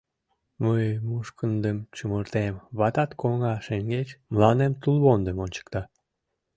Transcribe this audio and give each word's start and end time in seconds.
Мый 0.63 0.85
мушкындым 1.07 1.77
чумыртем, 1.95 2.55
ватат 2.79 3.11
коҥга 3.19 3.53
шеҥгеч 3.65 4.07
мыланем 4.31 4.73
тулвондым 4.81 5.37
ончыкта. 5.43 5.81